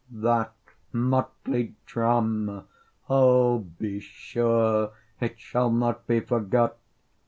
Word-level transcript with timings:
That 0.09 0.55
motley 0.91 1.75
drama 1.85 2.65
oh, 3.07 3.59
be 3.59 3.99
sure 3.99 4.93
It 5.19 5.39
shall 5.39 5.69
not 5.69 6.07
be 6.07 6.21
forgot! 6.21 6.75